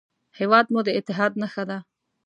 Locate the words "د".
0.87-0.89